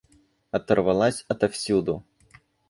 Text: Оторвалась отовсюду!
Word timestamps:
Оторвалась 0.49 1.25
отовсюду! 1.27 2.03